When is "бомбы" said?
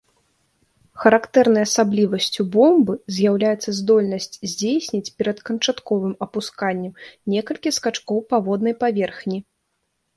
2.55-2.93